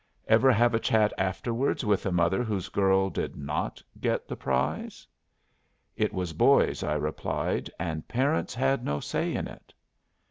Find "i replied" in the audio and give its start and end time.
6.83-7.69